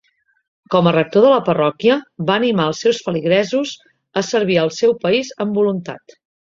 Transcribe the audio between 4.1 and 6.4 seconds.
a servir el seu país amb voluntat.